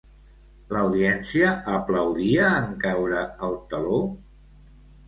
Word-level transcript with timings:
L'audiència 0.75 1.51
aplaudia 1.75 2.49
en 2.63 2.75
caure 2.87 3.23
el 3.51 3.59
teló? 3.75 4.05